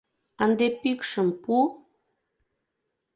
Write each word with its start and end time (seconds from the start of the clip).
Ынде 0.43 0.67
пӱкшым 0.81 1.29
пу! 1.43 1.55